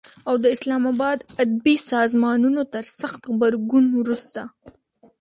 [0.27, 4.41] او د اسلام آباد ادبي سازمانونو تر سخت غبرګون وروسته